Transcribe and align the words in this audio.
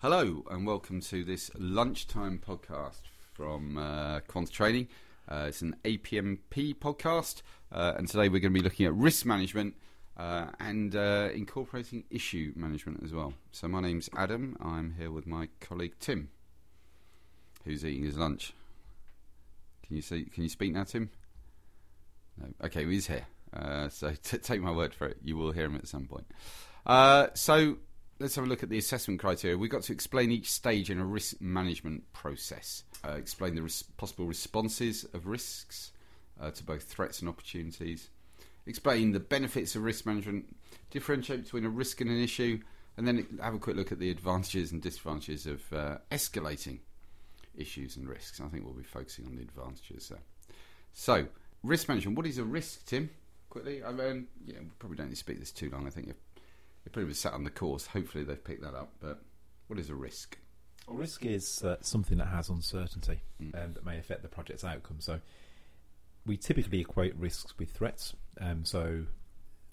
Hello 0.00 0.44
and 0.48 0.64
welcome 0.64 1.00
to 1.00 1.24
this 1.24 1.50
lunchtime 1.58 2.38
podcast 2.38 3.00
from 3.32 3.76
uh, 3.76 4.20
Quant 4.28 4.48
Training. 4.48 4.86
Uh, 5.28 5.46
it's 5.48 5.60
an 5.60 5.74
APMP 5.84 6.76
podcast, 6.76 7.42
uh, 7.72 7.94
and 7.96 8.06
today 8.06 8.28
we're 8.28 8.38
going 8.38 8.54
to 8.54 8.60
be 8.60 8.62
looking 8.62 8.86
at 8.86 8.94
risk 8.94 9.26
management 9.26 9.74
uh, 10.16 10.52
and 10.60 10.94
uh, 10.94 11.30
incorporating 11.34 12.04
issue 12.10 12.52
management 12.54 13.02
as 13.02 13.12
well. 13.12 13.34
So 13.50 13.66
my 13.66 13.80
name's 13.80 14.08
Adam. 14.16 14.56
I'm 14.60 14.94
here 14.96 15.10
with 15.10 15.26
my 15.26 15.48
colleague 15.58 15.94
Tim, 15.98 16.28
who's 17.64 17.84
eating 17.84 18.04
his 18.04 18.16
lunch. 18.16 18.52
Can 19.84 19.96
you 19.96 20.02
see? 20.02 20.26
Can 20.26 20.44
you 20.44 20.48
speak 20.48 20.74
now, 20.74 20.84
Tim? 20.84 21.10
No. 22.40 22.46
Okay, 22.66 22.84
well, 22.84 22.92
he's 22.92 23.08
here. 23.08 23.26
Uh, 23.52 23.88
so 23.88 24.12
t- 24.22 24.38
take 24.38 24.60
my 24.60 24.70
word 24.70 24.94
for 24.94 25.08
it. 25.08 25.16
You 25.24 25.36
will 25.36 25.50
hear 25.50 25.64
him 25.64 25.74
at 25.74 25.88
some 25.88 26.06
point. 26.06 26.26
Uh, 26.86 27.26
so 27.34 27.78
let's 28.20 28.34
have 28.34 28.44
a 28.44 28.48
look 28.48 28.62
at 28.62 28.68
the 28.68 28.78
assessment 28.78 29.20
criteria. 29.20 29.56
We've 29.56 29.70
got 29.70 29.82
to 29.82 29.92
explain 29.92 30.30
each 30.30 30.50
stage 30.50 30.90
in 30.90 30.98
a 30.98 31.04
risk 31.04 31.40
management 31.40 32.12
process, 32.12 32.84
uh, 33.04 33.12
explain 33.12 33.54
the 33.54 33.62
res- 33.62 33.82
possible 33.82 34.26
responses 34.26 35.04
of 35.14 35.26
risks 35.26 35.92
uh, 36.40 36.50
to 36.50 36.64
both 36.64 36.84
threats 36.84 37.20
and 37.20 37.28
opportunities, 37.28 38.10
explain 38.66 39.12
the 39.12 39.20
benefits 39.20 39.76
of 39.76 39.82
risk 39.82 40.06
management, 40.06 40.56
differentiate 40.90 41.44
between 41.44 41.64
a 41.64 41.70
risk 41.70 42.00
and 42.00 42.10
an 42.10 42.20
issue, 42.20 42.58
and 42.96 43.06
then 43.06 43.38
have 43.40 43.54
a 43.54 43.58
quick 43.58 43.76
look 43.76 43.92
at 43.92 44.00
the 44.00 44.10
advantages 44.10 44.72
and 44.72 44.82
disadvantages 44.82 45.46
of 45.46 45.72
uh, 45.72 45.98
escalating 46.10 46.80
issues 47.56 47.96
and 47.96 48.08
risks. 48.08 48.40
I 48.40 48.48
think 48.48 48.64
we'll 48.64 48.74
be 48.74 48.82
focusing 48.82 49.26
on 49.26 49.36
the 49.36 49.42
advantages 49.42 50.08
there. 50.08 50.22
So, 50.92 51.26
risk 51.62 51.88
management. 51.88 52.16
What 52.16 52.26
is 52.26 52.38
a 52.38 52.44
risk, 52.44 52.86
Tim? 52.86 53.10
Quickly, 53.50 53.82
I 53.84 53.92
mean, 53.92 54.26
yeah, 54.44 54.58
we 54.60 54.70
probably 54.78 54.96
don't 54.96 55.06
need 55.06 55.14
to 55.14 55.16
speak 55.16 55.38
this 55.38 55.52
too 55.52 55.70
long. 55.70 55.86
I 55.86 55.90
think 55.90 56.08
if 56.08 56.16
if 56.86 56.92
people 56.92 57.12
sat 57.14 57.32
on 57.32 57.44
the 57.44 57.50
course, 57.50 57.86
hopefully 57.86 58.24
they've 58.24 58.42
picked 58.42 58.62
that 58.62 58.74
up. 58.74 58.92
But 59.00 59.22
what 59.66 59.78
is 59.78 59.90
a 59.90 59.94
risk? 59.94 60.38
Well, 60.86 60.96
risk 60.96 61.24
is 61.24 61.62
uh, 61.62 61.76
something 61.80 62.18
that 62.18 62.28
has 62.28 62.48
uncertainty 62.48 63.20
mm. 63.42 63.62
um, 63.62 63.74
that 63.74 63.84
may 63.84 63.98
affect 63.98 64.22
the 64.22 64.28
project's 64.28 64.64
outcome. 64.64 65.00
So 65.00 65.20
we 66.24 66.36
typically 66.36 66.80
equate 66.80 67.14
risks 67.16 67.58
with 67.58 67.70
threats. 67.70 68.14
Um, 68.40 68.64
so 68.64 69.04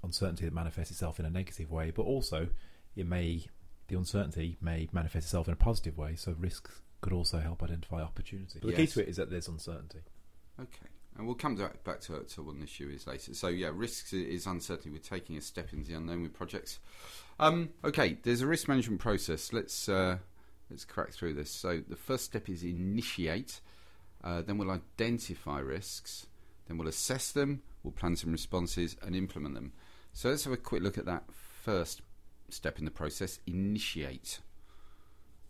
uncertainty 0.04 0.46
that 0.46 0.54
manifests 0.54 0.92
itself 0.92 1.20
in 1.20 1.26
a 1.26 1.30
negative 1.30 1.72
way, 1.72 1.92
but 1.92 2.04
also 2.04 2.50
it 2.96 3.08
may 3.08 3.46
the 3.88 3.98
uncertainty 3.98 4.58
may 4.62 4.90
manifest 4.92 5.28
itself 5.28 5.48
in 5.48 5.54
a 5.54 5.58
positive 5.58 5.98
way. 5.98 6.16
So 6.16 6.36
risks 6.38 6.82
could 7.02 7.14
also 7.14 7.40
help 7.40 7.62
identify 7.62 8.02
opportunity. 8.02 8.60
But 8.60 8.72
the 8.72 8.76
key 8.76 8.88
to 8.88 9.02
it 9.02 9.10
is 9.10 9.18
that 9.18 9.30
there's 9.30 9.48
uncertainty. 9.48 10.00
Okay. 10.60 10.88
And 11.18 11.26
we'll 11.26 11.36
come 11.36 11.56
back 11.56 12.02
to, 12.02 12.24
to 12.24 12.44
what 12.44 12.56
issue 12.62 12.92
is 12.94 13.08
later. 13.08 13.34
So, 13.34 13.48
yeah, 13.48 13.72
risks 13.74 14.12
is 14.12 14.46
uncertainty. 14.46 14.90
We're 14.90 14.98
taking 14.98 15.38
a 15.38 15.42
step 15.42 15.72
into 15.72 15.90
the 15.90 15.96
unknown 15.96 16.24
with 16.24 16.34
projects. 16.34 16.80
Um, 17.40 17.70
okay, 17.86 18.18
there's 18.24 18.42
a 18.42 18.48
risk 18.48 18.68
management 18.68 19.00
process. 19.00 19.54
Let's 19.54 19.88
uh, 19.88 20.18
let's 20.70 20.84
crack 20.84 21.14
through 21.14 21.36
this. 21.36 21.50
So, 21.50 21.82
the 21.88 21.96
first 21.96 22.26
step 22.26 22.50
is 22.50 22.64
initiate. 22.64 23.62
Uh, 24.24 24.42
then 24.42 24.58
we'll 24.58 24.72
identify 24.72 25.60
risks. 25.60 26.28
Then 26.68 26.78
we'll 26.78 26.90
assess 26.90 27.32
them. 27.32 27.62
We'll 27.84 27.94
plan 27.94 28.18
some 28.18 28.32
responses 28.32 28.98
and 29.02 29.16
implement 29.16 29.56
them. 29.56 29.72
So, 30.12 30.30
let's 30.30 30.44
have 30.44 30.54
a 30.54 30.58
quick 30.58 30.82
look 30.82 30.98
at 30.98 31.06
that 31.06 31.24
first 31.62 32.02
step 32.50 32.78
in 32.78 32.84
the 32.84 32.92
process. 32.92 33.40
Initiate. 33.48 34.40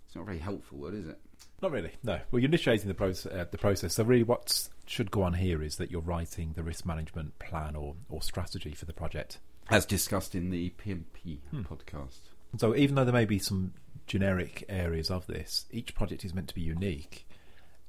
It's 0.06 0.16
not 0.16 0.22
a 0.22 0.26
very 0.26 0.40
helpful 0.40 0.78
word, 0.78 0.94
is 0.94 1.08
it? 1.08 1.20
Not 1.62 1.72
really. 1.72 1.92
No. 2.04 2.20
Well, 2.30 2.40
you're 2.40 2.50
initiating 2.50 2.88
the 2.88 2.94
process. 2.94 3.32
Uh, 3.32 3.46
the 3.50 3.58
process. 3.58 3.96
So 3.96 4.04
really, 4.04 4.24
what 4.24 4.70
should 4.86 5.12
go 5.12 5.24
on 5.24 5.34
here 5.34 5.62
is 5.62 5.78
that 5.78 5.92
you're 5.92 6.02
writing 6.02 6.54
the 6.56 6.64
risk 6.64 6.86
management 6.86 7.38
plan 7.40 7.76
or 7.76 7.96
or 8.10 8.22
strategy 8.22 8.74
for 8.74 8.86
the 8.86 8.94
project, 8.94 9.40
as 9.70 9.86
discussed 9.86 10.36
in 10.36 10.50
the 10.50 10.74
PMP 10.78 11.40
hmm. 11.52 11.62
podcast. 11.62 12.20
So 12.58 12.76
even 12.76 12.96
though 12.96 13.04
there 13.04 13.14
may 13.14 13.26
be 13.26 13.40
some 13.40 13.74
generic 14.08 14.64
areas 14.70 15.10
of 15.10 15.28
this, 15.28 15.66
each 15.72 15.96
project 15.96 16.24
is 16.24 16.34
meant 16.34 16.48
to 16.50 16.56
be 16.56 16.62
unique, 16.62 17.28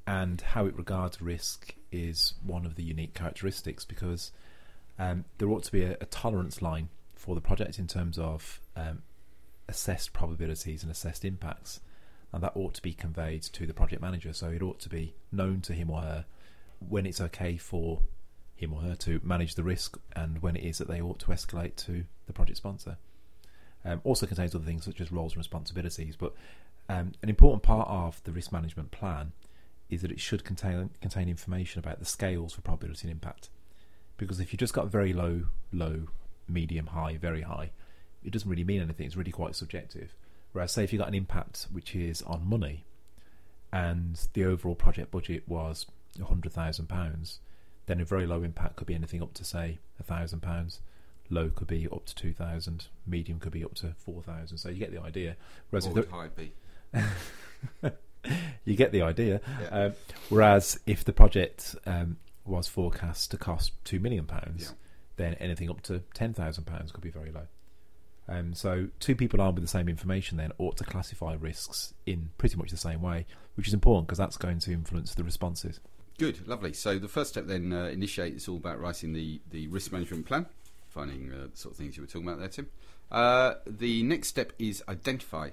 and 0.07 0.41
how 0.41 0.67
it 0.67 0.77
regards 0.77 1.21
risk 1.21 1.75
is 1.93 2.35
one 2.45 2.67
of 2.67 2.75
the 2.75 2.83
unique 2.83 3.15
characteristics 3.15 3.85
because 3.85 4.33
um, 4.99 5.25
there 5.39 5.49
ought 5.51 5.65
to 5.65 5.73
be 5.73 5.83
a, 5.83 5.97
a, 6.01 6.07
tolerance 6.07 6.63
line 6.63 6.89
for 7.15 7.35
the 7.35 7.41
project 7.41 7.79
in 7.79 7.87
terms 7.87 8.19
of 8.19 8.61
um, 8.77 9.03
assessed 9.69 10.13
probabilities 10.13 10.83
and 10.83 10.91
assessed 10.91 11.25
impacts 11.25 11.81
and 12.33 12.43
that 12.43 12.53
ought 12.55 12.75
to 12.75 12.83
be 12.83 12.93
conveyed 12.93 13.43
to 13.43 13.67
the 13.67 13.73
project 13.73 14.03
manager. 14.03 14.33
So 14.33 14.49
it 14.49 14.63
ought 14.63 14.81
to 14.81 14.89
be 14.89 15.15
known 15.33 15.61
to 15.63 15.73
him 15.73 15.91
or 15.91 16.01
her 16.03 16.27
when 16.81 17.07
it's 17.07 17.21
okay 17.21 17.57
for 17.57 18.01
him 18.55 18.73
or 18.73 18.81
her 18.81 18.95
to 18.95 19.21
manage 19.23 19.55
the 19.55 19.63
risk, 19.63 19.99
and 20.15 20.43
when 20.43 20.57
it 20.57 20.65
is 20.65 20.79
that 20.79 20.89
they 20.89 21.01
ought 21.01 21.19
to 21.21 21.27
escalate 21.27 21.77
to 21.77 22.05
the 22.27 22.33
project 22.33 22.57
sponsor. 22.57 22.97
Um, 23.85 24.01
also 24.03 24.27
contains 24.27 24.55
other 24.55 24.65
things 24.65 24.85
such 24.85 25.01
as 25.01 25.13
roles 25.13 25.33
and 25.33 25.39
responsibilities, 25.39 26.17
but 26.17 26.35
um, 26.89 27.13
an 27.23 27.29
important 27.29 27.63
part 27.63 27.89
of 27.89 28.23
the 28.25 28.33
risk 28.33 28.51
management 28.53 28.91
plan 28.91 29.33
is 29.89 30.03
that 30.03 30.11
it 30.11 30.21
should 30.21 30.45
contain 30.45 30.91
contain 31.01 31.29
information 31.29 31.79
about 31.79 31.99
the 31.99 32.05
scales 32.05 32.53
for 32.53 32.63
probability 32.63 33.07
and 33.07 33.13
impact. 33.13 33.51
Because 34.17 34.41
if 34.41 34.53
you've 34.53 34.61
just 34.61 34.73
got 34.73 34.89
very 34.89 35.13
low, 35.13 35.47
low, 35.73 36.09
medium, 36.49 36.89
high, 36.89 37.17
very 37.17 37.43
high, 37.43 37.71
it 38.25 38.33
doesn't 38.33 38.49
really 38.49 38.65
mean 38.65 38.81
anything. 38.81 39.07
It's 39.07 39.17
really 39.17 39.31
quite 39.31 39.55
subjective. 39.55 40.15
Whereas, 40.53 40.73
say, 40.73 40.85
if 40.85 40.93
you've 40.93 41.01
got 41.01 41.09
an 41.09 41.15
impact 41.15 41.67
which 41.71 41.95
is 41.95 42.23
on 42.23 42.49
money, 42.49 42.87
and 43.77 44.19
the 44.33 44.45
overall 44.45 44.75
project 44.75 45.11
budget 45.11 45.43
was 45.47 45.85
hundred 46.27 46.53
thousand 46.53 46.89
pounds, 46.89 47.41
then 47.85 48.01
a 48.01 48.05
very 48.07 48.27
low 48.27 48.43
impact 48.43 48.77
could 48.77 48.87
be 48.87 48.95
anything 48.95 49.23
up 49.23 49.35
to 49.35 49.45
say 49.45 49.79
a 50.01 50.03
thousand 50.03 50.41
pounds. 50.41 50.81
Low 51.29 51.51
could 51.51 51.67
be 51.67 51.87
up 51.93 52.07
to 52.07 52.15
two 52.15 52.33
thousand. 52.33 52.87
Medium 53.07 53.39
could 53.39 53.53
be 53.53 53.63
up 53.63 53.75
to 53.75 53.95
four 53.99 54.23
thousand. 54.23 54.57
So 54.57 54.71
you 54.71 54.79
get 54.79 54.93
the 54.93 55.03
idea. 55.03 55.37
Whereas 55.69 55.87
what 55.87 55.97
would 55.97 56.09
high 56.09 56.29
be? 56.29 56.53
you 58.65 58.77
get 58.77 58.93
the 58.93 59.03
idea. 59.03 59.43
Yeah. 59.61 59.69
Um, 59.69 59.93
whereas 60.31 60.81
if 60.87 61.05
the 61.05 61.13
project 61.13 61.77
um, 61.85 62.17
was 62.47 62.69
forecast 62.69 63.31
to 63.33 63.37
cost 63.37 63.73
two 63.85 64.01
million 64.01 64.25
pounds, 64.25 64.63
yeah. 64.63 64.77
then 65.17 65.35
anything 65.35 65.69
up 65.69 65.83
to 65.83 66.01
ten 66.15 66.33
thousand 66.33 66.65
pounds 66.65 66.93
could 66.93 67.03
be 67.03 67.11
very 67.11 67.31
low. 67.31 67.47
Um, 68.29 68.55
so 68.55 68.89
two 68.99 69.15
people 69.15 69.41
armed 69.41 69.57
with 69.57 69.65
the 69.65 69.71
same 69.71 69.89
information 69.89 70.37
then 70.37 70.53
ought 70.59 70.77
to 70.79 70.85
classify 70.85 71.35
risks 71.35 71.95
in 72.07 72.31
pretty 72.39 72.57
much 72.57 72.71
the 72.71 72.77
same 72.77 73.03
way, 73.03 73.27
which 73.55 73.69
is 73.69 73.75
important 73.75 74.09
because 74.09 74.19
that's 74.19 74.37
going 74.37 74.59
to 74.61 74.73
influence 74.73 75.15
the 75.15 75.25
responses. 75.25 75.81
Good, 76.19 76.47
lovely. 76.49 76.73
So 76.73 76.99
the 76.99 77.09
first 77.09 77.31
step 77.31 77.47
then, 77.47 77.73
uh, 77.73 77.85
initiate, 77.87 78.35
is 78.35 78.49
all 78.49 78.57
about 78.57 78.81
writing 78.81 79.13
the, 79.13 79.41
the 79.51 79.69
risk 79.69 79.93
management 79.93 80.27
plan, 80.27 80.47
finding 80.89 81.31
uh, 81.33 81.49
the 81.53 81.57
sort 81.57 81.75
of 81.75 81.79
things 81.79 81.97
you 81.97 82.03
were 82.03 82.07
talking 82.07 82.27
about 82.27 82.41
there, 82.41 82.49
Tim. 82.49 82.69
Uh, 83.11 83.55
the 83.67 84.03
next 84.03 84.29
step 84.29 84.53
is 84.59 84.83
identify. 84.89 85.51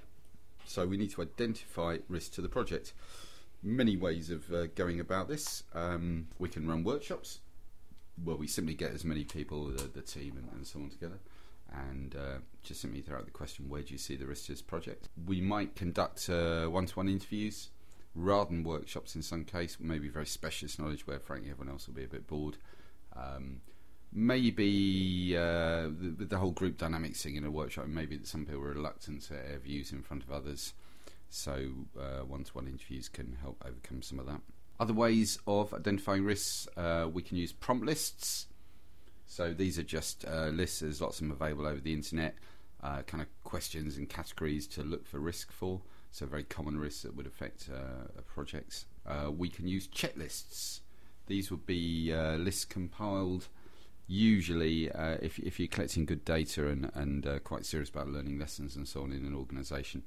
So 0.65 0.87
we 0.87 0.97
need 0.97 1.11
to 1.11 1.21
identify 1.21 1.97
risk 2.07 2.33
to 2.33 2.41
the 2.41 2.49
project. 2.49 2.93
Many 3.61 3.97
ways 3.97 4.29
of 4.29 4.51
uh, 4.51 4.67
going 4.67 4.99
about 4.99 5.27
this. 5.27 5.63
Um, 5.73 6.27
we 6.39 6.49
can 6.49 6.67
run 6.67 6.83
workshops 6.83 7.39
where 8.23 8.35
we 8.35 8.47
simply 8.47 8.73
get 8.73 8.93
as 8.93 9.03
many 9.03 9.25
people, 9.25 9.65
the, 9.65 9.83
the 9.83 10.01
team, 10.01 10.37
and, 10.37 10.49
and 10.53 10.65
so 10.65 10.79
on 10.79 10.89
together 10.89 11.19
and 11.73 12.15
uh, 12.15 12.37
just 12.63 12.81
simply 12.81 13.01
throw 13.01 13.17
out 13.17 13.25
the 13.25 13.31
question 13.31 13.69
where 13.69 13.81
do 13.81 13.91
you 13.91 13.97
see 13.97 14.15
the 14.15 14.25
risk 14.25 14.43
of 14.43 14.55
this 14.55 14.61
project? 14.61 15.09
We 15.25 15.41
might 15.41 15.75
conduct 15.75 16.29
one 16.29 16.85
to 16.85 16.93
one 16.95 17.09
interviews 17.09 17.69
rather 18.15 18.49
than 18.49 18.63
workshops 18.63 19.15
in 19.15 19.21
some 19.21 19.43
case, 19.43 19.77
maybe 19.79 20.07
very 20.07 20.25
specialist 20.25 20.79
knowledge 20.79 21.07
where 21.07 21.19
frankly 21.19 21.49
everyone 21.49 21.73
else 21.73 21.87
will 21.87 21.95
be 21.95 22.03
a 22.03 22.07
bit 22.07 22.27
bored. 22.27 22.57
Um, 23.15 23.61
maybe 24.11 25.35
uh, 25.35 25.89
the, 25.89 26.25
the, 26.29 26.37
whole 26.37 26.51
group 26.51 26.77
dynamics 26.77 27.23
thing 27.23 27.35
in 27.35 27.45
a 27.45 27.51
workshop, 27.51 27.87
maybe 27.87 28.17
that 28.17 28.27
some 28.27 28.45
people 28.45 28.61
are 28.61 28.73
reluctant 28.73 29.23
to 29.23 29.33
air 29.33 29.59
views 29.63 29.91
in 29.91 30.01
front 30.01 30.23
of 30.23 30.31
others. 30.31 30.73
So 31.29 31.69
one 32.27 32.43
to 32.43 32.51
one 32.53 32.67
interviews 32.67 33.09
can 33.09 33.37
help 33.41 33.63
overcome 33.65 34.03
some 34.03 34.19
of 34.19 34.27
that. 34.27 34.41
Other 34.79 34.93
ways 34.93 35.39
of 35.47 35.73
identifying 35.73 36.23
risks, 36.25 36.67
uh, 36.77 37.07
we 37.11 37.21
can 37.21 37.37
use 37.37 37.51
prompt 37.51 37.85
lists. 37.85 38.47
So 39.25 39.53
these 39.53 39.79
are 39.79 39.83
just 39.83 40.25
uh, 40.25 40.47
lists. 40.47 40.79
There's 40.79 41.01
lots 41.01 41.19
of 41.19 41.27
them 41.27 41.31
available 41.31 41.65
over 41.65 41.79
the 41.79 41.93
internet. 41.93 42.35
Uh, 42.81 43.01
kind 43.03 43.21
of 43.21 43.29
questions 43.43 43.97
and 43.97 44.09
categories 44.09 44.67
to 44.67 44.83
look 44.83 45.07
for 45.07 45.19
risk 45.19 45.51
for. 45.51 45.81
So 46.11 46.25
very 46.25 46.43
common 46.43 46.77
risks 46.77 47.03
that 47.03 47.15
would 47.15 47.25
affect 47.25 47.69
uh, 47.73 48.21
projects. 48.27 48.85
Uh, 49.05 49.31
we 49.31 49.49
can 49.49 49.67
use 49.67 49.87
checklists. 49.87 50.81
These 51.27 51.49
would 51.49 51.65
be 51.65 52.13
uh, 52.13 52.35
lists 52.35 52.65
compiled. 52.65 53.47
Usually, 54.05 54.91
uh, 54.91 55.17
if 55.21 55.39
if 55.39 55.59
you're 55.59 55.69
collecting 55.69 56.05
good 56.05 56.25
data 56.25 56.67
and 56.67 56.91
and 56.93 57.43
quite 57.45 57.65
serious 57.65 57.89
about 57.89 58.09
learning 58.09 58.37
lessons 58.37 58.75
and 58.75 58.85
so 58.87 59.01
on 59.01 59.13
in 59.13 59.25
an 59.25 59.33
organisation, 59.33 60.03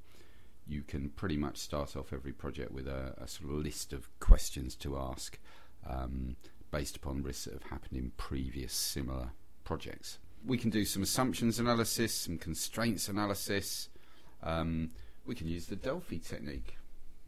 you 0.66 0.82
can 0.82 1.08
pretty 1.08 1.36
much 1.36 1.56
start 1.56 1.96
off 1.96 2.12
every 2.12 2.32
project 2.32 2.72
with 2.72 2.86
a, 2.86 3.14
a 3.18 3.26
sort 3.26 3.50
of 3.50 3.56
list 3.56 3.92
of 3.92 4.08
questions 4.20 4.74
to 4.76 4.98
ask. 4.98 5.38
Um, 5.88 6.36
based 6.70 6.96
upon 6.96 7.22
risks 7.22 7.44
that 7.44 7.54
have 7.54 7.62
happened 7.64 7.98
in 7.98 8.12
previous 8.16 8.72
similar 8.72 9.30
projects. 9.64 10.18
We 10.44 10.58
can 10.58 10.70
do 10.70 10.84
some 10.84 11.02
assumptions 11.02 11.58
analysis, 11.58 12.14
some 12.14 12.38
constraints 12.38 13.08
analysis. 13.08 13.88
Um, 14.42 14.90
we 15.26 15.34
can 15.34 15.48
use 15.48 15.66
the 15.66 15.76
Delphi 15.76 16.18
technique. 16.18 16.76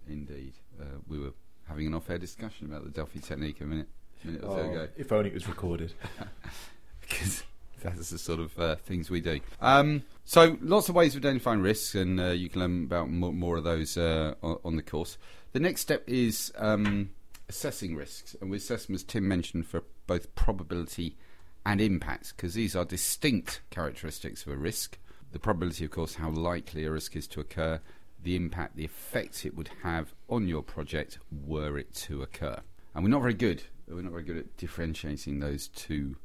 Indeed, 0.09 0.55
uh, 0.81 0.99
we 1.09 1.19
were 1.19 1.33
having 1.67 1.87
an 1.87 1.95
off-air 1.95 2.19
discussion 2.19 2.67
about 2.67 2.85
the 2.85 2.91
Delphi 2.91 3.19
technique 3.19 3.61
a 3.61 3.65
minute, 3.65 3.89
minute 4.25 4.43
or 4.45 4.51
oh, 4.51 4.57
so 4.57 4.71
ago. 4.71 4.89
If 4.97 5.13
only 5.13 5.31
it 5.31 5.35
was 5.35 5.49
recorded. 5.49 5.93
because 7.01 7.43
That's 7.83 8.11
the 8.11 8.19
sort 8.19 8.41
of 8.41 8.59
uh, 8.59 8.77
things 8.77 9.11
we 9.11 9.21
do. 9.21 9.41
Um, 9.61 10.03
so, 10.25 10.57
lots 10.61 10.89
of 10.89 10.95
ways 10.95 11.15
of 11.15 11.23
identifying 11.23 11.61
risks, 11.61 11.95
and 11.95 12.21
uh, 12.21 12.29
you 12.29 12.49
can 12.49 12.61
learn 12.61 12.85
about 12.85 13.11
more, 13.11 13.33
more 13.33 13.57
of 13.57 13.65
those 13.65 13.97
uh, 13.97 14.35
on, 14.43 14.59
on 14.65 14.77
the 14.77 14.83
course. 14.83 15.17
The 15.53 15.61
next 15.61 15.83
step 15.83 16.03
is 16.07 16.53
um, 16.57 17.11
assessing 17.49 17.97
risks, 17.97 18.37
and 18.41 18.51
we 18.51 18.57
assess 18.59 18.87
them, 18.87 18.95
as 18.95 19.05
Tim 19.05 19.27
mentioned, 19.27 19.67
for 19.67 19.83
both 20.07 20.35
probability 20.35 21.17
and 21.65 21.81
impact, 21.81 22.35
because 22.37 22.55
these 22.55 22.77
are 22.77 22.85
distinct 22.85 23.61
characteristics 23.71 24.47
of 24.47 24.53
a 24.53 24.57
risk. 24.57 24.99
The 25.33 25.39
probability, 25.39 25.85
of 25.85 25.91
course, 25.91 26.15
how 26.15 26.31
likely 26.31 26.85
a 26.85 26.91
risk 26.91 27.17
is 27.17 27.27
to 27.29 27.41
occur, 27.41 27.81
the 28.23 28.37
impact, 28.37 28.77
the 28.77 28.85
effect 28.85 29.45
it 29.45 29.55
would 29.55 29.71
have 29.83 30.15
on 30.29 30.49
your 30.49 30.63
project 30.63 31.19
were 31.47 31.79
it 31.79 31.95
to 31.95 32.23
occur. 32.23 32.61
And 32.95 33.05
we're 33.05 33.11
not 33.11 33.23
very 33.23 33.35
good. 33.35 33.63
We're 33.87 34.03
not 34.03 34.13
very 34.13 34.25
good 34.25 34.39
at 34.39 34.57
differentiating 34.57 35.41
those 35.41 35.69
two 35.69 36.17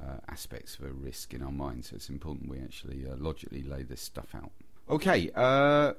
uh, 0.00 0.18
aspects 0.28 0.76
of 0.78 0.84
a 0.84 0.92
risk 0.92 1.34
in 1.34 1.42
our 1.42 1.52
mind. 1.52 1.84
So 1.84 1.96
it's 1.96 2.08
important 2.08 2.50
we 2.50 2.58
actually 2.58 3.06
uh, 3.06 3.14
logically 3.16 3.62
lay 3.62 3.82
this 3.82 4.00
stuff 4.00 4.34
out. 4.34 4.50
Okay, 4.90 5.30
uh, 5.34 5.94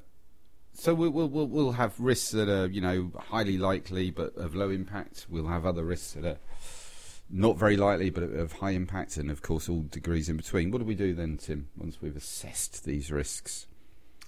so 0.76 0.94
we'll, 0.94 1.10
we'll 1.10 1.48
we'll 1.48 1.72
have 1.72 2.00
risks 2.00 2.32
that 2.32 2.50
are 2.50 2.68
you 2.68 2.82
know 2.82 3.12
highly 3.18 3.58
likely 3.58 4.12
but 4.12 4.36
of 4.36 4.56
low 4.56 4.70
impact. 4.70 5.26
We'll 5.30 5.48
have 5.48 5.66
other 5.66 5.84
risks 5.84 6.14
that 6.14 6.26
are 6.26 6.38
not 7.30 7.58
very 7.58 7.78
likely 7.78 8.10
but 8.10 8.24
of 8.24 8.54
high 8.54 8.72
impact, 8.72 9.18
and 9.18 9.32
of 9.32 9.42
course 9.42 9.70
all 9.70 9.84
degrees 9.90 10.30
in 10.30 10.38
between. 10.38 10.72
What 10.72 10.80
do 10.80 10.86
we 10.86 10.96
do 10.96 11.14
then, 11.14 11.38
Tim? 11.38 11.70
Once 11.78 12.02
we've 12.02 12.16
assessed 12.16 12.86
these 12.86 13.12
risks. 13.12 13.68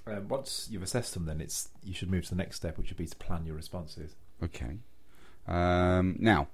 Um, 0.08 0.30
once 0.30 0.70
you've 0.72 0.84
assessed 0.84 1.14
them, 1.14 1.26
then 1.26 1.42
it's 1.42 1.70
you 1.84 1.94
should 1.94 2.10
move 2.10 2.24
to 2.26 2.30
the 2.30 2.38
next 2.38 2.56
step, 2.56 2.78
which 2.78 2.90
would 2.90 2.98
be 2.98 3.08
to 3.08 3.16
plan 3.18 3.46
your 3.46 3.56
responses. 3.56 4.16
Okay. 4.42 4.78
Um, 5.48 6.16
now, 6.20 6.48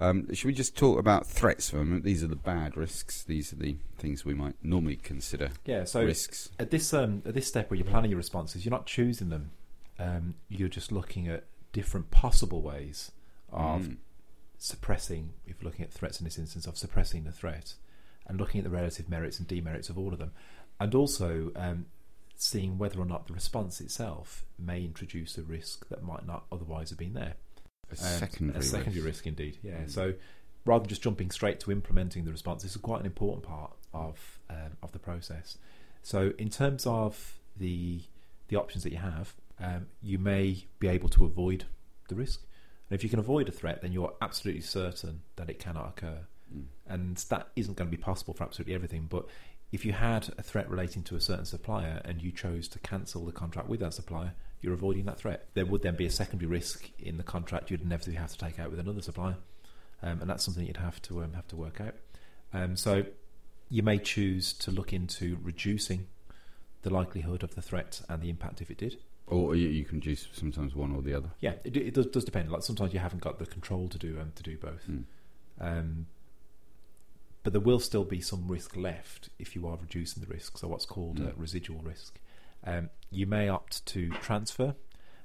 um, 0.00 0.32
should 0.34 0.46
we 0.46 0.52
just 0.54 0.76
talk 0.76 0.98
about 0.98 1.26
threats 1.26 1.70
for 1.70 1.78
a 1.78 1.84
moment? 1.84 2.04
These 2.04 2.22
are 2.22 2.28
the 2.28 2.36
bad 2.36 2.76
risks. 2.76 3.22
These 3.24 3.52
are 3.52 3.56
the 3.56 3.76
things 3.98 4.24
we 4.24 4.34
might 4.34 4.54
normally 4.62 4.96
consider 4.96 5.50
Yeah. 5.64 5.84
So 5.84 6.04
risks. 6.04 6.50
at 6.58 6.70
this 6.70 6.92
um, 6.94 7.22
at 7.26 7.34
this 7.34 7.46
step 7.48 7.70
where 7.70 7.76
you're 7.78 7.86
planning 7.86 8.10
your 8.10 8.18
responses, 8.18 8.64
you're 8.64 8.70
not 8.70 8.86
choosing 8.86 9.28
them. 9.30 9.50
Um, 9.98 10.34
you're 10.48 10.68
just 10.68 10.92
looking 10.92 11.26
at 11.28 11.44
different 11.72 12.10
possible 12.10 12.62
ways 12.62 13.10
of 13.50 13.82
Mm. 13.88 13.96
suppressing. 14.56 15.32
If 15.46 15.56
you're 15.60 15.70
looking 15.70 15.84
at 15.84 15.92
threats 15.92 16.20
in 16.20 16.24
this 16.24 16.38
instance, 16.38 16.66
of 16.66 16.76
suppressing 16.78 17.24
the 17.24 17.32
threat, 17.32 17.74
and 18.26 18.38
looking 18.38 18.58
at 18.60 18.64
the 18.64 18.70
relative 18.70 19.08
merits 19.08 19.38
and 19.38 19.48
demerits 19.48 19.88
of 19.88 19.98
all 19.98 20.12
of 20.12 20.18
them, 20.18 20.32
and 20.80 20.94
also 20.94 21.50
um, 21.56 21.86
seeing 22.36 22.78
whether 22.78 23.00
or 23.00 23.06
not 23.06 23.26
the 23.26 23.32
response 23.34 23.80
itself 23.80 24.44
may 24.58 24.84
introduce 24.84 25.36
a 25.38 25.42
risk 25.42 25.88
that 25.88 26.02
might 26.02 26.26
not 26.26 26.44
otherwise 26.52 26.90
have 26.90 26.98
been 26.98 27.14
there. 27.14 27.34
A 27.90 27.96
secondary, 27.96 28.58
a 28.58 28.62
secondary 28.62 29.02
risk. 29.02 29.24
risk, 29.24 29.26
indeed. 29.26 29.58
Yeah. 29.62 29.78
Mm. 29.82 29.90
So 29.90 30.14
rather 30.64 30.82
than 30.82 30.88
just 30.88 31.02
jumping 31.02 31.30
straight 31.30 31.60
to 31.60 31.72
implementing 31.72 32.24
the 32.24 32.30
response, 32.32 32.62
this 32.62 32.72
is 32.72 32.76
quite 32.78 33.00
an 33.00 33.06
important 33.06 33.44
part 33.44 33.72
of 33.94 34.38
um, 34.50 34.76
of 34.82 34.92
the 34.92 34.98
process. 34.98 35.58
So 36.02 36.32
in 36.38 36.50
terms 36.50 36.86
of 36.86 37.38
the 37.56 38.02
the 38.48 38.56
options 38.56 38.82
that 38.84 38.92
you 38.92 38.98
have, 38.98 39.34
um, 39.60 39.86
you 40.02 40.18
may 40.18 40.66
be 40.78 40.88
able 40.88 41.08
to 41.10 41.24
avoid 41.24 41.64
the 42.08 42.14
risk, 42.14 42.42
and 42.88 42.96
if 42.96 43.02
you 43.04 43.10
can 43.10 43.18
avoid 43.18 43.48
a 43.48 43.52
threat, 43.52 43.82
then 43.82 43.92
you're 43.92 44.14
absolutely 44.22 44.62
certain 44.62 45.22
that 45.36 45.50
it 45.50 45.58
cannot 45.58 45.88
occur, 45.88 46.20
Mm. 46.54 46.64
and 46.86 47.16
that 47.28 47.48
isn't 47.56 47.76
going 47.76 47.90
to 47.90 47.94
be 47.96 48.02
possible 48.02 48.32
for 48.32 48.42
absolutely 48.44 48.74
everything. 48.74 49.06
But 49.06 49.26
if 49.70 49.84
you 49.84 49.92
had 49.92 50.30
a 50.38 50.42
threat 50.42 50.70
relating 50.70 51.02
to 51.04 51.16
a 51.16 51.20
certain 51.20 51.44
supplier 51.44 52.00
and 52.06 52.22
you 52.22 52.32
chose 52.32 52.68
to 52.68 52.78
cancel 52.78 53.26
the 53.26 53.32
contract 53.32 53.68
with 53.68 53.80
that 53.80 53.92
supplier, 53.92 54.32
you're 54.60 54.74
avoiding 54.74 55.04
that 55.06 55.18
threat. 55.18 55.48
There 55.54 55.66
would 55.66 55.82
then 55.82 55.96
be 55.96 56.06
a 56.06 56.10
secondary 56.10 56.48
risk 56.50 56.90
in 56.98 57.16
the 57.16 57.22
contract 57.22 57.70
you'd 57.70 57.82
inevitably 57.82 58.16
have 58.16 58.30
to 58.30 58.38
take 58.38 58.58
out 58.58 58.70
with 58.70 58.80
another 58.80 59.02
supplier, 59.02 59.36
um, 60.02 60.20
and 60.20 60.28
that's 60.30 60.44
something 60.44 60.66
you'd 60.66 60.76
have 60.78 61.00
to 61.02 61.22
um, 61.22 61.32
have 61.34 61.48
to 61.48 61.56
work 61.56 61.80
out. 61.80 61.94
Um, 62.52 62.76
so 62.76 63.04
you 63.70 63.82
may 63.82 63.98
choose 63.98 64.52
to 64.54 64.70
look 64.70 64.92
into 64.92 65.38
reducing 65.42 66.06
the 66.82 66.90
likelihood 66.90 67.42
of 67.42 67.54
the 67.54 67.62
threat 67.62 68.00
and 68.08 68.22
the 68.22 68.30
impact 68.30 68.60
if 68.60 68.70
it 68.70 68.78
did. 68.78 68.96
Or 69.26 69.54
you, 69.54 69.68
you 69.68 69.84
can 69.84 70.00
choose 70.00 70.26
sometimes 70.32 70.74
one 70.74 70.94
or 70.94 71.02
the 71.02 71.12
other. 71.14 71.30
Yeah, 71.40 71.54
it, 71.62 71.76
it 71.76 71.94
does, 71.94 72.06
does 72.06 72.24
depend. 72.24 72.50
Like 72.50 72.62
sometimes 72.62 72.94
you 72.94 72.98
haven't 72.98 73.20
got 73.20 73.38
the 73.38 73.46
control 73.46 73.88
to 73.88 73.98
do 73.98 74.18
um, 74.20 74.32
to 74.36 74.42
do 74.42 74.56
both. 74.56 74.88
Mm. 74.88 75.04
Um, 75.60 76.06
but 77.42 77.52
there 77.52 77.60
will 77.60 77.80
still 77.80 78.04
be 78.04 78.20
some 78.20 78.48
risk 78.48 78.76
left 78.76 79.28
if 79.38 79.54
you 79.54 79.66
are 79.66 79.76
reducing 79.76 80.22
the 80.22 80.28
risk. 80.32 80.58
So 80.58 80.68
what's 80.68 80.86
called 80.86 81.18
Mm. 81.18 81.32
residual 81.36 81.80
risk. 81.82 82.18
Um, 82.64 82.90
you 83.10 83.26
may 83.26 83.48
opt 83.48 83.84
to 83.86 84.10
transfer, 84.10 84.74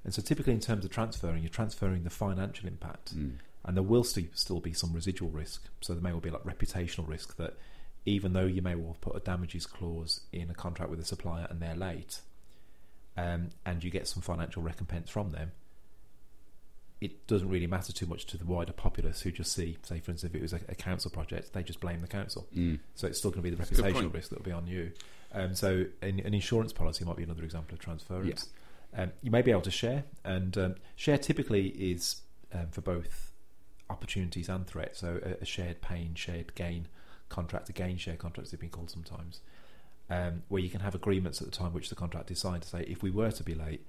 and 0.03 0.13
so 0.13 0.21
typically 0.21 0.53
in 0.53 0.59
terms 0.59 0.85
of 0.85 0.91
transferring, 0.91 1.43
you're 1.43 1.49
transferring 1.49 2.03
the 2.03 2.09
financial 2.09 2.67
impact, 2.67 3.15
Mm. 3.17 3.39
and 3.65 3.75
there 3.75 3.83
will 3.83 4.03
st- 4.03 4.37
still 4.37 4.59
be 4.59 4.73
some 4.73 4.93
residual 4.93 5.29
risk. 5.29 5.67
So 5.81 5.93
there 5.93 6.01
may 6.03 6.11
well 6.11 6.21
be 6.21 6.29
like 6.29 6.43
reputational 6.43 7.07
risk 7.07 7.35
that 7.37 7.57
even 8.05 8.33
though 8.33 8.45
you 8.45 8.61
may 8.61 8.75
well 8.75 8.97
put 9.01 9.15
a 9.15 9.19
damages 9.19 9.65
clause 9.65 10.21
in 10.31 10.49
a 10.49 10.53
contract 10.53 10.91
with 10.91 10.99
a 10.99 11.05
supplier 11.05 11.47
and 11.49 11.61
they're 11.61 11.75
late, 11.75 12.21
um, 13.17 13.49
and 13.65 13.83
you 13.83 13.89
get 13.89 14.07
some 14.07 14.21
financial 14.21 14.61
recompense 14.61 15.09
from 15.09 15.31
them, 15.31 15.51
it 17.01 17.27
doesn't 17.27 17.49
really 17.49 17.67
matter 17.67 17.91
too 17.91 18.05
much 18.05 18.25
to 18.27 18.37
the 18.37 18.45
wider 18.45 18.71
populace 18.71 19.21
who 19.21 19.31
just 19.31 19.51
see, 19.51 19.77
say, 19.83 19.99
for 19.99 20.11
instance, 20.11 20.23
if 20.23 20.35
it 20.35 20.41
was 20.41 20.53
a, 20.53 20.59
a 20.69 20.75
council 20.75 21.11
project, 21.11 21.51
they 21.51 21.61
just 21.61 21.81
blame 21.81 21.99
the 21.99 22.07
council. 22.07 22.47
Mm. 22.55 22.79
So 22.95 23.07
it's 23.07 23.17
still 23.19 23.29
going 23.31 23.43
to 23.43 23.43
be 23.43 23.49
the 23.49 23.57
That's 23.57 23.71
a 23.71 23.75
good 23.75 23.93
reputational 23.93 24.13
risk 24.13 24.29
that 24.29 24.39
will 24.39 24.45
be 24.45 24.51
on 24.53 24.67
you. 24.67 24.91
Um, 25.33 25.55
so 25.55 25.85
an, 26.01 26.19
an 26.19 26.33
insurance 26.33 26.73
policy 26.73 27.05
might 27.05 27.15
be 27.17 27.23
another 27.23 27.43
example 27.43 27.73
of 27.73 27.79
transference. 27.79 28.47
Um, 28.95 29.11
you 29.21 29.31
may 29.31 29.41
be 29.41 29.51
able 29.51 29.61
to 29.61 29.71
share, 29.71 30.03
and 30.23 30.55
um, 30.57 30.75
share 30.95 31.17
typically 31.17 31.67
is 31.69 32.21
um, 32.53 32.67
for 32.71 32.81
both 32.81 33.31
opportunities 33.89 34.49
and 34.49 34.67
threats. 34.67 34.99
So 34.99 35.19
a, 35.23 35.41
a 35.41 35.45
shared 35.45 35.81
pain, 35.81 36.13
shared 36.15 36.53
gain 36.55 36.87
contract, 37.29 37.69
a 37.69 37.73
gain 37.73 37.97
share 37.97 38.15
contracts 38.15 38.51
they've 38.51 38.59
been 38.59 38.69
called 38.69 38.91
sometimes, 38.91 39.41
um, 40.09 40.43
where 40.49 40.61
you 40.61 40.69
can 40.69 40.81
have 40.81 40.93
agreements 40.93 41.41
at 41.41 41.49
the 41.49 41.55
time 41.55 41.73
which 41.73 41.89
the 41.89 41.95
contract 41.95 42.29
is 42.29 42.39
signed 42.39 42.61
to 42.61 42.69
say 42.69 42.81
if 42.81 43.01
we 43.01 43.09
were 43.09 43.31
to 43.31 43.43
be 43.43 43.55
late, 43.55 43.85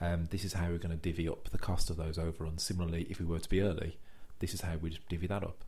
um, 0.00 0.26
this 0.30 0.44
is 0.44 0.54
how 0.54 0.68
we're 0.68 0.78
going 0.78 0.90
to 0.90 0.96
divvy 0.96 1.28
up 1.28 1.50
the 1.50 1.58
cost 1.58 1.90
of 1.90 1.96
those 1.96 2.18
overruns. 2.18 2.62
Similarly, 2.62 3.06
if 3.10 3.20
we 3.20 3.26
were 3.26 3.38
to 3.38 3.48
be 3.48 3.60
early, 3.60 3.98
this 4.40 4.54
is 4.54 4.62
how 4.62 4.76
we'd 4.76 4.98
divvy 5.08 5.26
that 5.28 5.44
up. 5.44 5.62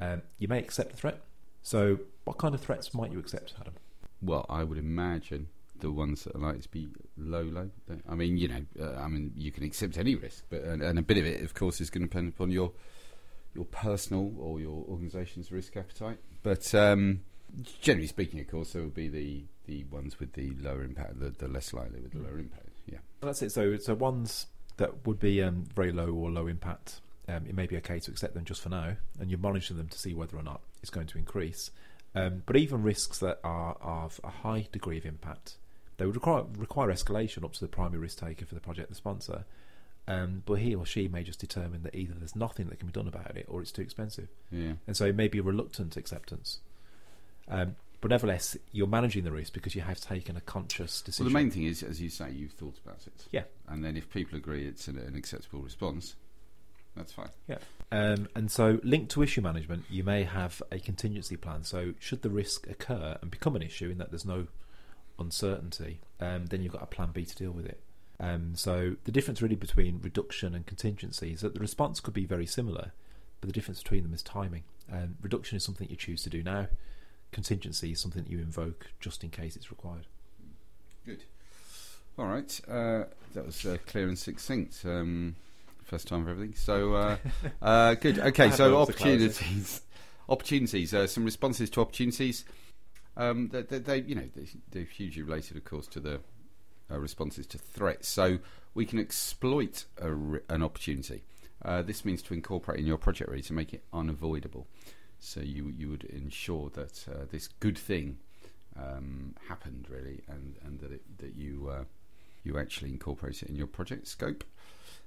Um, 0.00 0.22
you 0.38 0.48
may 0.48 0.58
accept 0.58 0.90
the 0.90 0.96
threat. 0.96 1.20
So, 1.62 2.00
what 2.24 2.38
kind 2.38 2.54
of 2.54 2.60
threats 2.60 2.92
might 2.92 3.12
you 3.12 3.18
accept, 3.18 3.54
Adam? 3.60 3.74
Well, 4.22 4.46
I 4.48 4.64
would 4.64 4.78
imagine 4.78 5.48
the 5.80 5.90
ones 5.90 6.24
that 6.24 6.34
are 6.34 6.38
likely 6.38 6.62
to 6.62 6.68
be 6.68 6.88
low, 7.16 7.42
low. 7.42 7.70
I 8.08 8.14
mean, 8.14 8.36
you 8.36 8.48
know, 8.48 8.64
uh, 8.80 8.94
I 8.94 9.08
mean, 9.08 9.32
you 9.36 9.52
can 9.52 9.64
accept 9.64 9.98
any 9.98 10.14
risk, 10.14 10.44
but 10.48 10.62
and, 10.62 10.82
and 10.82 10.98
a 10.98 11.02
bit 11.02 11.18
of 11.18 11.26
it, 11.26 11.42
of 11.42 11.54
course, 11.54 11.80
is 11.80 11.90
going 11.90 12.02
to 12.02 12.08
depend 12.08 12.28
upon 12.28 12.50
your 12.50 12.72
your 13.54 13.64
personal 13.66 14.32
or 14.38 14.60
your 14.60 14.84
organisation's 14.88 15.52
risk 15.52 15.76
appetite. 15.76 16.18
But 16.42 16.74
um, 16.74 17.20
generally 17.80 18.08
speaking, 18.08 18.40
of 18.40 18.48
course, 18.48 18.72
there 18.72 18.82
will 18.82 18.90
be 18.90 19.08
the 19.08 19.44
the 19.66 19.84
ones 19.84 20.20
with 20.20 20.32
the 20.34 20.54
lower 20.60 20.82
impact, 20.82 21.20
the, 21.20 21.30
the 21.30 21.48
less 21.48 21.72
likely 21.72 22.00
with 22.00 22.12
the 22.12 22.18
lower 22.18 22.38
impact. 22.38 22.68
Yeah. 22.86 22.98
Well, 23.20 23.28
that's 23.28 23.42
it. 23.42 23.52
So, 23.52 23.76
so 23.78 23.94
ones 23.94 24.46
that 24.76 25.06
would 25.06 25.18
be 25.18 25.42
um, 25.42 25.64
very 25.74 25.92
low 25.92 26.08
or 26.08 26.30
low 26.30 26.46
impact, 26.46 27.00
um, 27.28 27.46
it 27.46 27.54
may 27.54 27.66
be 27.66 27.76
okay 27.78 27.98
to 27.98 28.10
accept 28.10 28.34
them 28.34 28.44
just 28.44 28.60
for 28.60 28.68
now, 28.68 28.96
and 29.18 29.30
you 29.30 29.38
monitor 29.38 29.74
them 29.74 29.88
to 29.88 29.98
see 29.98 30.12
whether 30.12 30.36
or 30.36 30.42
not 30.42 30.60
it's 30.82 30.90
going 30.90 31.06
to 31.08 31.18
increase. 31.18 31.70
Um, 32.14 32.42
but 32.46 32.56
even 32.56 32.82
risks 32.82 33.18
that 33.18 33.40
are 33.42 33.76
of 33.80 34.20
a 34.22 34.30
high 34.30 34.68
degree 34.70 34.98
of 34.98 35.04
impact, 35.04 35.56
they 35.96 36.06
would 36.06 36.14
require, 36.14 36.44
require 36.56 36.88
escalation 36.88 37.44
up 37.44 37.52
to 37.54 37.60
the 37.60 37.68
primary 37.68 37.98
risk 37.98 38.18
taker 38.18 38.46
for 38.46 38.54
the 38.54 38.60
project, 38.60 38.88
the 38.88 38.94
sponsor. 38.94 39.44
Um, 40.06 40.42
but 40.44 40.54
he 40.54 40.74
or 40.74 40.84
she 40.84 41.08
may 41.08 41.22
just 41.22 41.40
determine 41.40 41.82
that 41.82 41.94
either 41.94 42.14
there's 42.14 42.36
nothing 42.36 42.68
that 42.68 42.78
can 42.78 42.86
be 42.88 42.92
done 42.92 43.08
about 43.08 43.36
it 43.36 43.46
or 43.48 43.62
it's 43.62 43.72
too 43.72 43.82
expensive. 43.82 44.28
Yeah. 44.50 44.74
And 44.86 44.96
so 44.96 45.06
it 45.06 45.16
may 45.16 45.28
be 45.28 45.40
reluctant 45.40 45.96
acceptance. 45.96 46.58
Um, 47.48 47.76
but 48.00 48.10
nevertheless, 48.10 48.54
you're 48.70 48.86
managing 48.86 49.24
the 49.24 49.32
risk 49.32 49.54
because 49.54 49.74
you 49.74 49.80
have 49.80 49.98
taken 49.98 50.36
a 50.36 50.40
conscious 50.42 51.00
decision. 51.00 51.24
Well, 51.24 51.32
the 51.32 51.38
main 51.38 51.50
thing 51.50 51.64
is, 51.64 51.82
as 51.82 52.02
you 52.02 52.10
say, 52.10 52.30
you've 52.30 52.52
thought 52.52 52.78
about 52.84 53.06
it. 53.06 53.26
Yeah. 53.30 53.44
And 53.66 53.82
then 53.82 53.96
if 53.96 54.10
people 54.10 54.36
agree 54.36 54.66
it's 54.66 54.88
an, 54.88 54.98
an 54.98 55.16
acceptable 55.16 55.60
response, 55.60 56.14
that's 56.96 57.12
fine. 57.12 57.28
Um, 57.90 58.28
and 58.34 58.50
so, 58.50 58.80
linked 58.82 59.10
to 59.12 59.22
issue 59.22 59.40
management, 59.40 59.84
you 59.88 60.04
may 60.04 60.24
have 60.24 60.62
a 60.72 60.78
contingency 60.78 61.36
plan. 61.36 61.64
So, 61.64 61.94
should 61.98 62.22
the 62.22 62.30
risk 62.30 62.68
occur 62.68 63.18
and 63.20 63.30
become 63.30 63.56
an 63.56 63.62
issue 63.62 63.90
in 63.90 63.98
that 63.98 64.10
there's 64.10 64.24
no 64.24 64.46
uncertainty, 65.18 66.00
um, 66.20 66.46
then 66.46 66.62
you've 66.62 66.72
got 66.72 66.82
a 66.82 66.86
plan 66.86 67.10
B 67.12 67.24
to 67.24 67.36
deal 67.36 67.52
with 67.52 67.66
it. 67.66 67.80
Um, 68.20 68.54
so, 68.54 68.96
the 69.04 69.12
difference 69.12 69.42
really 69.42 69.56
between 69.56 70.00
reduction 70.02 70.54
and 70.54 70.66
contingency 70.66 71.32
is 71.32 71.40
that 71.40 71.54
the 71.54 71.60
response 71.60 72.00
could 72.00 72.14
be 72.14 72.26
very 72.26 72.46
similar, 72.46 72.92
but 73.40 73.48
the 73.48 73.52
difference 73.52 73.82
between 73.82 74.02
them 74.02 74.14
is 74.14 74.22
timing. 74.22 74.64
Um, 74.92 75.16
reduction 75.22 75.56
is 75.56 75.64
something 75.64 75.88
you 75.88 75.96
choose 75.96 76.22
to 76.24 76.30
do 76.30 76.42
now. 76.42 76.68
Contingency 77.32 77.92
is 77.92 78.00
something 78.00 78.24
that 78.24 78.30
you 78.30 78.38
invoke 78.38 78.86
just 79.00 79.24
in 79.24 79.30
case 79.30 79.56
it's 79.56 79.70
required. 79.70 80.06
Good. 81.04 81.24
All 82.18 82.26
right. 82.26 82.60
Uh, 82.68 83.04
that 83.34 83.44
was 83.44 83.66
uh, 83.66 83.76
clear 83.86 84.08
and 84.08 84.18
succinct. 84.18 84.82
Um, 84.84 85.36
first 85.84 86.08
time 86.08 86.24
for 86.24 86.30
everything. 86.30 86.54
So 86.56 86.94
uh, 86.94 87.16
uh, 87.62 87.94
good. 87.94 88.18
Okay. 88.18 88.50
So 88.50 88.70
That 88.70 88.76
was 88.76 88.88
the 88.88 88.94
clarity. 88.94 89.24
opportunities. 89.26 89.80
Opportunities. 90.28 90.94
Uh, 90.94 91.06
some 91.06 91.24
responses 91.24 91.68
to 91.70 91.82
opportunities. 91.82 92.44
Um, 93.16 93.48
they, 93.52 93.60
they, 93.62 93.78
they, 93.78 94.00
you 94.00 94.14
know, 94.14 94.28
they, 94.34 94.46
they're 94.70 94.84
hugely 94.84 95.22
related, 95.22 95.58
of 95.58 95.64
course, 95.64 95.86
to 95.88 96.00
the 96.00 96.20
uh, 96.90 96.98
responses 96.98 97.46
to 97.48 97.58
threats. 97.58 98.08
So 98.08 98.38
we 98.72 98.86
can 98.86 98.98
exploit 98.98 99.84
a, 100.00 100.12
an 100.48 100.62
opportunity. 100.62 101.22
Uh, 101.62 101.82
this 101.82 102.04
means 102.04 102.22
to 102.22 102.34
incorporate 102.34 102.80
in 102.80 102.86
your 102.86 102.96
project 102.98 103.30
really 103.30 103.42
to 103.42 103.52
make 103.52 103.72
it 103.74 103.84
unavoidable. 103.92 104.66
So 105.18 105.40
you 105.40 105.68
you 105.68 105.88
would 105.90 106.04
ensure 106.04 106.70
that 106.70 107.06
uh, 107.08 107.24
this 107.30 107.48
good 107.60 107.78
thing 107.78 108.18
um, 108.78 109.34
happened 109.48 109.86
really, 109.88 110.22
and 110.28 110.56
and 110.64 110.80
that 110.80 110.92
it, 110.92 111.02
that 111.18 111.34
you 111.36 111.70
uh, 111.72 111.84
you 112.42 112.58
actually 112.58 112.90
incorporate 112.90 113.42
it 113.42 113.48
in 113.48 113.56
your 113.56 113.66
project 113.66 114.06
scope. 114.08 114.44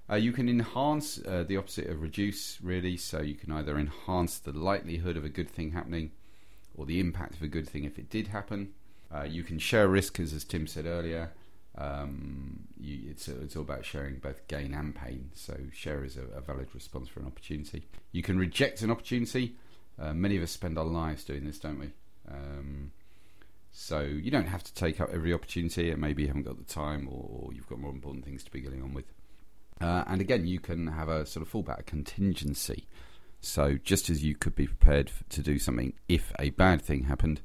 Uh, 0.10 0.16
you 0.16 0.32
can 0.32 0.48
enhance 0.48 1.20
uh, 1.20 1.44
the 1.48 1.58
opposite 1.58 1.88
of 1.88 2.02
reduce, 2.02 2.60
really. 2.62 2.96
So 2.98 3.22
you 3.22 3.36
can 3.36 3.52
either 3.52 3.78
enhance 3.78 4.40
the 4.40 4.54
likelihood 4.54 5.18
of 5.18 5.26
a 5.26 5.30
good 5.30 5.50
thing 5.50 5.72
happening, 5.72 6.12
or 6.76 6.86
the 6.86 7.00
impact 7.00 7.36
of 7.36 7.42
a 7.42 7.48
good 7.48 7.68
thing 7.68 7.84
if 7.84 8.00
it 8.00 8.10
did 8.10 8.28
happen. 8.28 8.74
Uh, 9.14 9.24
you 9.24 9.44
can 9.44 9.60
share 9.60 9.88
risk, 9.88 10.20
as, 10.20 10.34
as 10.34 10.44
Tim 10.44 10.68
said 10.68 10.86
earlier. 10.86 11.32
Um, 11.78 12.68
you, 12.80 13.12
it's, 13.12 13.28
it's 13.28 13.56
all 13.56 13.62
about 13.62 13.86
sharing 13.86 14.18
both 14.18 14.48
gain 14.48 14.74
and 14.74 14.96
pain. 14.96 15.32
So 15.36 15.56
share 15.74 16.04
is 16.04 16.18
a, 16.18 16.24
a 16.38 16.42
valid 16.42 16.70
response 16.74 17.08
for 17.08 17.20
an 17.20 17.28
opportunity. 17.28 17.86
You 18.12 18.24
can 18.24 18.40
reject 18.40 18.82
an 18.82 18.92
opportunity. 18.92 19.56
Uh, 20.00 20.14
many 20.14 20.38
of 20.38 20.44
us 20.44 20.52
spend 20.52 20.78
our 20.78 20.86
lives 20.86 21.24
doing 21.24 21.46
this, 21.46 21.60
don't 21.60 21.80
we? 21.80 21.92
Um, 22.30 22.92
so 23.72 24.02
you 24.02 24.32
don't 24.32 24.48
have 24.48 24.64
to 24.64 24.74
take 24.74 25.00
up 25.00 25.10
every 25.14 25.34
opportunity. 25.34 25.94
Maybe 25.96 26.24
you 26.24 26.28
haven't 26.30 26.44
got 26.44 26.58
the 26.58 26.74
time, 26.74 27.08
or, 27.08 27.30
or 27.30 27.54
you've 27.54 27.70
got 27.70 27.80
more 27.80 27.92
important 27.92 28.26
things 28.26 28.44
to 28.44 28.52
be 28.52 28.60
getting 28.60 28.82
on 28.82 28.94
with. 28.94 29.06
Uh, 29.79 30.03
and 30.07 30.22
again, 30.22 30.48
you 30.48 30.60
can 30.60 30.88
have 30.88 31.10
a 31.10 31.25
sort 31.25 31.46
of 31.46 31.51
fallback 31.51 31.86
contingency. 31.86 32.88
So 33.39 33.77
just 33.84 34.10
as 34.10 34.24
you 34.24 34.36
could 34.36 34.55
be 34.55 34.67
prepared 34.67 35.12
to 35.29 35.41
do 35.41 35.60
something 35.60 35.93
if 36.07 36.31
a 36.39 36.50
bad 36.51 36.81
thing 36.81 37.03
happened, 37.03 37.41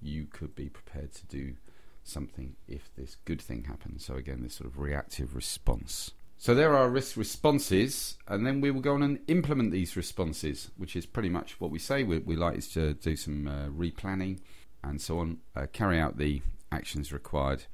you 0.00 0.26
could 0.26 0.54
be 0.54 0.68
prepared 0.68 1.12
to 1.14 1.26
do 1.26 1.54
something 2.02 2.56
if 2.66 2.90
this 2.96 3.16
good 3.24 3.40
thing 3.40 3.64
happens. 3.64 4.04
So 4.04 4.14
again, 4.14 4.42
this 4.42 4.54
sort 4.54 4.68
of 4.70 4.78
reactive 4.78 5.34
response. 5.34 6.12
So 6.40 6.54
there 6.54 6.74
are 6.76 6.88
risk 6.88 7.16
responses, 7.16 8.16
and 8.28 8.46
then 8.46 8.60
we 8.60 8.70
will 8.70 8.80
go 8.80 8.94
on 8.94 9.02
and 9.02 9.18
implement 9.26 9.72
these 9.72 9.96
responses, 9.96 10.70
which 10.76 10.94
is 10.94 11.04
pretty 11.04 11.28
much 11.28 11.60
what 11.60 11.72
we 11.72 11.80
say. 11.80 12.04
We, 12.04 12.18
we 12.18 12.36
like 12.36 12.56
is 12.56 12.68
to 12.68 12.94
do 12.94 13.16
some 13.16 13.48
uh, 13.48 13.66
replanning 13.66 14.38
and 14.82 15.00
so 15.00 15.18
on, 15.18 15.38
uh, 15.56 15.66
carry 15.72 15.98
out 15.98 16.16
the 16.16 16.42
actions 16.70 17.12
required 17.12 17.64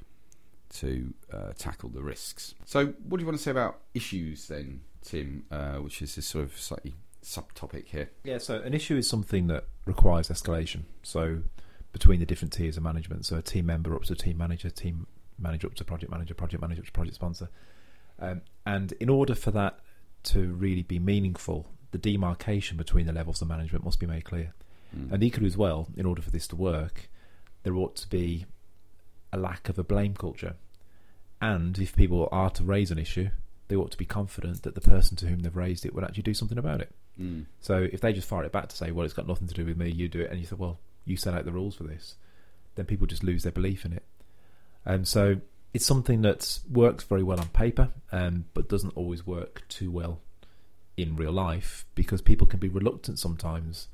to 0.71 1.15
uh, 1.33 1.53
tackle 1.57 1.89
the 1.89 2.03
risks. 2.03 2.55
So, 2.65 2.87
what 3.09 3.19
do 3.19 3.23
you 3.23 3.27
want 3.27 3.39
to 3.39 3.43
say 3.43 3.51
about 3.51 3.81
issues 3.95 4.49
then, 4.49 4.81
Tim? 5.03 5.45
Uh, 5.51 5.77
which 5.77 6.03
is 6.03 6.15
this 6.17 6.27
sort 6.27 6.45
of 6.45 6.59
slightly 6.59 6.95
subtopic 7.25 7.87
here. 7.87 8.11
Yeah, 8.23 8.39
so 8.39 8.61
an 8.61 8.75
issue 8.75 8.97
is 8.97 9.09
something 9.09 9.49
that 9.49 9.65
requires 9.87 10.29
escalation. 10.29 10.83
So 11.03 11.43
between 11.93 12.21
the 12.21 12.27
different 12.27 12.53
tiers 12.53 12.77
of 12.77 12.83
management, 12.83 13.27
so 13.27 13.37
a 13.37 13.43
team 13.43 13.67
member 13.67 13.95
up 13.97 14.05
to 14.05 14.13
a 14.13 14.17
team 14.17 14.37
manager, 14.37 14.71
team 14.71 15.07
manager 15.39 15.67
up 15.67 15.75
to 15.75 15.85
project 15.85 16.13
manager, 16.13 16.35
project 16.35 16.61
manager 16.61 16.83
up 16.83 16.87
to 16.87 16.93
project 16.93 17.17
sponsor. 17.17 17.49
Um, 18.21 18.43
and 18.65 18.93
in 19.01 19.09
order 19.09 19.35
for 19.35 19.51
that 19.53 19.81
to 20.25 20.53
really 20.53 20.83
be 20.83 20.99
meaningful, 20.99 21.67
the 21.91 21.99
demarcation 21.99 22.77
between 22.77 23.07
the 23.07 23.13
levels 23.13 23.43
of 23.43 23.49
management 23.49 23.85
must 23.85 23.99
be 23.99 24.07
made 24.07 24.25
clear. 24.25 24.55
Mm. 24.97 25.13
And 25.13 25.25
equally 25.25 25.47
as 25.47 25.57
well, 25.57 25.89
in 25.97 26.07
order 26.07 26.23
for 26.23 26.31
this 26.31 26.47
to 26.49 26.57
work, 26.57 27.09
there 27.63 27.75
ought 27.75 27.97
to 27.97 28.09
be 28.09 28.47
a 29.35 29.37
lack 29.37 29.69
of 29.69 29.79
a 29.79 29.85
blame 29.85 30.15
culture. 30.15 30.55
And 31.41 31.79
if 31.79 31.95
people 31.95 32.29
are 32.33 32.51
to 32.51 32.65
raise 32.65 32.91
an 32.91 32.99
issue, 32.99 33.29
they 33.69 33.77
ought 33.77 33.91
to 33.91 33.99
be 33.99 34.05
confident 34.07 34.63
that 34.63 34.75
the 34.75 34.81
person 34.81 35.17
to 35.19 35.27
whom 35.27 35.41
they've 35.41 35.57
raised 35.57 35.85
it 35.85 35.95
would 35.95 36.05
actually 36.05 36.23
do 36.23 36.35
something 36.35 36.59
about 36.59 36.81
it. 36.81 36.95
Mm. 37.21 37.47
So 37.61 37.87
if 37.93 38.01
they 38.01 38.13
just 38.13 38.29
fire 38.29 38.45
it 38.45 38.53
back 38.53 38.69
to 38.69 38.77
say, 38.77 38.91
well, 38.91 39.05
it's 39.05 39.15
got 39.15 39.29
nothing 39.29 39.49
to 39.49 39.55
do 39.55 39.65
with 39.65 39.77
me, 39.77 39.91
you 39.91 40.09
do 40.09 40.21
it, 40.21 40.31
and 40.31 40.39
you 40.39 40.47
say, 40.47 40.57
well, 40.57 40.79
you 41.05 41.17
set 41.17 41.35
out 41.35 41.45
the 41.45 41.53
rules 41.53 41.75
for 41.75 41.85
this, 41.85 42.15
then 42.77 42.87
people 42.87 43.07
just 43.07 43.25
lose 43.25 43.43
their 43.43 43.53
belief 43.53 43.85
in 43.85 43.93
it. 43.93 44.05
And 44.85 45.07
so 45.09 45.37
it's 45.73 45.87
something 45.87 46.23
that 46.23 46.59
works 46.71 47.05
very 47.05 47.23
well 47.23 47.41
on 47.41 47.49
paper, 47.49 47.91
um, 48.13 48.47
but 48.55 48.69
doesn't 48.69 48.97
always 48.97 49.27
work 49.27 49.63
too 49.69 49.91
well 49.91 50.21
in 50.97 51.17
real 51.17 51.33
life 51.33 51.85
because 51.95 52.23
people 52.23 52.47
can 52.47 52.61
be 52.61 52.69
reluctant 52.69 53.19
sometimes 53.19 53.89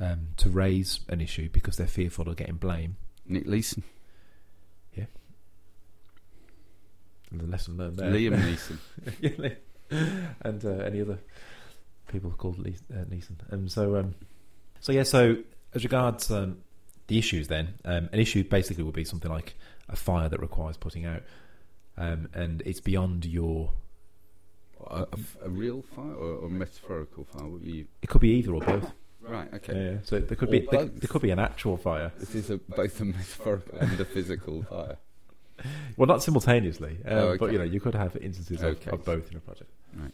um, 0.00 0.28
to 0.36 0.48
raise 0.50 1.00
an 1.08 1.20
issue 1.20 1.48
because 1.52 1.76
they're 1.76 1.86
fearful 1.86 2.28
of 2.28 2.36
getting 2.36 2.56
blame. 2.56 2.96
Nick 3.26 3.46
Leeson, 3.46 3.84
The 7.38 7.46
lesson 7.46 7.76
learned 7.76 7.96
there. 7.96 8.10
Liam 8.10 8.34
Neeson. 9.10 9.56
And 10.42 10.64
uh, 10.64 10.68
any 10.84 11.00
other 11.00 11.18
people 12.08 12.30
called 12.30 12.58
Le- 12.58 12.70
uh, 12.70 13.04
Neeson. 13.04 13.36
Um, 13.50 13.68
so, 13.68 13.96
um, 13.96 14.14
so 14.80 14.92
yeah. 14.92 15.02
So 15.02 15.36
as 15.74 15.82
regards 15.84 16.30
um, 16.30 16.58
the 17.08 17.18
issues, 17.18 17.48
then 17.48 17.74
um, 17.84 18.08
an 18.12 18.18
issue 18.18 18.44
basically 18.44 18.84
would 18.84 18.94
be 18.94 19.04
something 19.04 19.30
like 19.30 19.54
a 19.88 19.96
fire 19.96 20.28
that 20.28 20.40
requires 20.40 20.76
putting 20.76 21.04
out, 21.06 21.22
um, 21.96 22.28
and 22.34 22.62
it's 22.64 22.80
beyond 22.80 23.24
your. 23.26 23.72
a, 24.86 25.02
a, 25.02 25.06
a 25.44 25.48
real 25.50 25.82
fire 25.94 26.14
or, 26.14 26.36
or 26.36 26.48
metaphorical 26.48 27.24
fire? 27.24 27.48
You 27.62 27.86
It 28.02 28.08
could 28.08 28.20
be 28.22 28.30
either 28.30 28.54
or 28.54 28.60
both. 28.60 28.90
right? 29.20 29.52
Okay. 29.54 29.92
Yeah. 29.92 29.98
So 30.04 30.18
there 30.20 30.36
could 30.36 30.48
Or 30.48 30.52
be 30.52 30.66
there, 30.70 30.84
there 30.86 31.08
could 31.08 31.22
be 31.22 31.30
an 31.30 31.38
actual 31.38 31.76
fire. 31.76 32.12
This 32.18 32.34
is 32.34 32.50
a, 32.50 32.56
both 32.58 32.98
a 33.00 33.04
metaphorical 33.04 33.78
and 33.78 34.00
a 34.00 34.04
physical 34.04 34.62
fire. 34.64 34.96
Well, 35.96 36.06
not 36.06 36.22
simultaneously, 36.22 36.98
um, 37.06 37.18
Oh, 37.18 37.36
but 37.38 37.52
you 37.52 37.58
know 37.58 37.64
you 37.64 37.80
could 37.80 37.94
have 37.94 38.16
instances 38.16 38.62
of, 38.62 38.76
Okay. 38.76 38.90
of 38.90 39.04
both 39.04 39.30
in 39.30 39.36
a 39.36 39.40
project. 39.40 39.70
Right. 39.94 40.12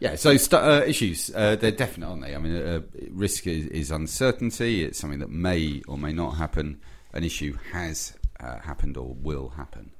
Yeah, 0.00 0.16
so 0.16 0.36
st- 0.36 0.60
uh, 0.62 0.82
issues, 0.84 1.30
uh, 1.34 1.54
they're 1.56 1.70
definite, 1.70 2.06
aren't 2.08 2.22
they? 2.22 2.34
I 2.34 2.38
mean, 2.38 2.56
uh, 2.56 2.80
risk 3.10 3.46
is, 3.46 3.66
is 3.66 3.90
uncertainty. 3.92 4.82
It's 4.84 4.98
something 4.98 5.20
that 5.20 5.30
may 5.30 5.80
or 5.86 5.96
may 5.96 6.12
not 6.12 6.32
happen. 6.32 6.80
An 7.12 7.22
issue 7.22 7.56
has 7.72 8.14
uh, 8.40 8.58
happened 8.58 8.96
or 8.96 9.14
will 9.14 9.50
happen, 9.50 9.92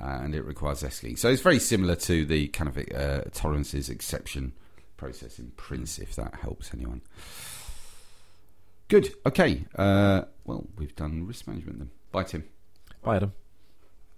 uh, 0.00 0.18
and 0.22 0.34
it 0.34 0.42
requires 0.42 0.82
escalating. 0.82 1.18
So 1.18 1.28
it's 1.30 1.40
very 1.40 1.58
similar 1.58 1.94
to 1.96 2.26
the 2.26 2.48
kind 2.48 2.68
of 2.68 2.76
uh, 2.94 3.22
tolerances 3.32 3.88
exception 3.88 4.52
process 4.98 5.38
in 5.38 5.52
Prince, 5.56 5.98
if 5.98 6.14
that 6.16 6.34
helps 6.34 6.74
anyone. 6.74 7.00
Good. 8.88 9.14
Okay. 9.24 9.64
Uh, 9.74 10.22
well, 10.44 10.66
we've 10.76 10.94
done 10.96 11.26
risk 11.26 11.46
management 11.46 11.78
then. 11.78 11.90
Bye, 12.12 12.24
Tim. 12.24 12.44
Bye, 13.02 13.16
Adam. 13.16 13.32